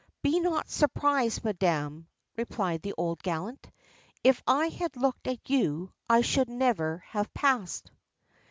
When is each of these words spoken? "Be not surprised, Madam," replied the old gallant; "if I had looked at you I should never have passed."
"Be 0.23 0.39
not 0.39 0.67
surprised, 0.67 1.43
Madam," 1.43 2.07
replied 2.35 2.81
the 2.81 2.95
old 2.97 3.21
gallant; 3.21 3.69
"if 4.23 4.41
I 4.47 4.69
had 4.69 4.97
looked 4.97 5.27
at 5.27 5.47
you 5.47 5.93
I 6.09 6.21
should 6.21 6.49
never 6.49 7.03
have 7.09 7.31
passed." 7.35 7.91